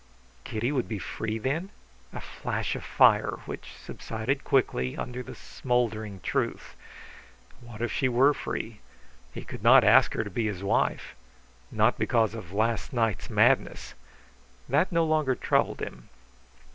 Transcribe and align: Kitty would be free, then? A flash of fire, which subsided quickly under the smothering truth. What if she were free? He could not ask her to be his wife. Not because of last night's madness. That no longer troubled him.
Kitty 0.43 0.71
would 0.71 0.87
be 0.87 0.97
free, 0.97 1.37
then? 1.37 1.69
A 2.11 2.19
flash 2.19 2.75
of 2.75 2.83
fire, 2.83 3.37
which 3.45 3.71
subsided 3.77 4.43
quickly 4.43 4.97
under 4.97 5.21
the 5.21 5.35
smothering 5.35 6.21
truth. 6.21 6.75
What 7.59 7.83
if 7.83 7.91
she 7.91 8.09
were 8.09 8.33
free? 8.33 8.79
He 9.31 9.43
could 9.43 9.61
not 9.61 9.83
ask 9.83 10.15
her 10.15 10.23
to 10.23 10.31
be 10.31 10.47
his 10.47 10.63
wife. 10.63 11.13
Not 11.69 11.99
because 11.99 12.33
of 12.33 12.51
last 12.51 12.91
night's 12.93 13.29
madness. 13.29 13.93
That 14.67 14.91
no 14.91 15.05
longer 15.05 15.35
troubled 15.35 15.81
him. 15.83 16.09